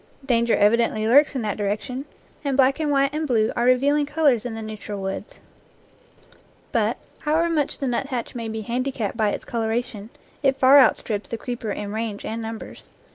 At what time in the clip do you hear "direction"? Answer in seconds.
1.57-2.05